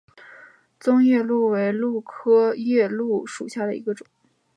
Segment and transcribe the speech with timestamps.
[0.79, 4.07] 棕夜鹭为鹭科夜鹭属下的一个种。